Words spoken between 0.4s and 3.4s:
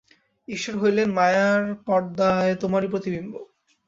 ঈশ্বর হইলেন মায়ার পর্দায় তোমারই প্রতিবিম্ব।